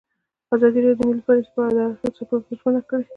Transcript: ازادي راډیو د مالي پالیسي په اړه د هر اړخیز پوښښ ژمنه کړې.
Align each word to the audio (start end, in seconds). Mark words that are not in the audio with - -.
ازادي 0.55 0.79
راډیو 0.81 0.99
د 0.99 1.01
مالي 1.07 1.23
پالیسي 1.27 1.51
په 1.55 1.61
اړه 1.69 1.83
د 1.87 1.87
هر 1.99 2.09
اړخیز 2.09 2.27
پوښښ 2.47 2.57
ژمنه 2.59 2.81
کړې. 2.89 3.05